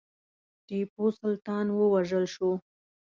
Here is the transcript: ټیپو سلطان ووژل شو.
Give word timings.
ټیپو 0.67 1.05
سلطان 1.19 1.65
ووژل 1.71 2.25
شو. 2.33 2.51